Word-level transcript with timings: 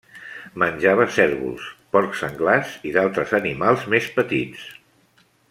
Menjava 0.61 1.05
cérvols, 1.17 1.67
porcs 1.97 2.23
senglars 2.25 2.73
i 2.93 2.95
d'altres 2.97 3.37
animals 3.41 3.87
més 3.95 4.09
petits. 4.19 4.67